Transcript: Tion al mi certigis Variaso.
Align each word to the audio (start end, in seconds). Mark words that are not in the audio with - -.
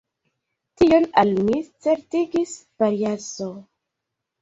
Tion 0.81 1.05
al 1.23 1.35
mi 1.51 1.59
certigis 1.89 2.59
Variaso. 2.85 3.53